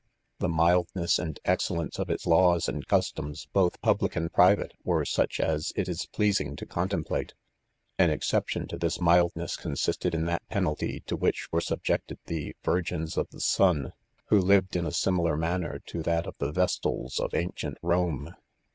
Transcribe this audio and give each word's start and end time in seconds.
The 0.39 0.49
mildness 0.49 1.19
and 1.19 1.39
excel 1.45 1.77
lence 1.77 1.99
of 1.99 2.09
its 2.09 2.25
laws 2.25 2.67
and 2.67 2.87
customs, 2.87 3.45
both 3.53 3.79
public 3.83 4.15
and 4.15 4.33
'private, 4.33 4.71
were 4.83 5.05
such 5.05 5.39
as 5.39 5.71
it 5.75 5.87
is 5.87 6.07
pleasing 6.07 6.55
to 6.55 6.65
contemplate. 6.65 7.35
An 7.99 8.09
exception 8.09 8.67
to 8.69 8.79
this 8.79 8.99
mildness 8.99 9.55
consisted 9.55 10.15
in 10.15 10.25
that 10.25 10.41
penalty 10.49 11.01
to 11.01 11.15
"which 11.15 11.49
were 11.51 11.61
subjected 11.61 12.17
the" 12.25 12.55
Tirgins 12.63 13.15
of 13.15 13.29
the 13.29 13.41
Sun," 13.41 13.93
who 14.29 14.39
lived 14.39 14.75
in 14.75 14.87
a 14.87 14.89
gimi 14.89 15.19
Jarniannes 15.29 15.85
to 15.85 16.01
that 16.01 16.25
of 16.25 16.33
the 16.39 16.51
Vestals 16.51 17.19
of 17.19 17.35
ancient 17.35 17.77
Rome. 17.83 18.33